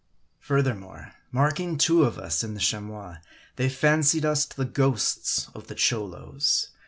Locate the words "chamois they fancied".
2.59-4.25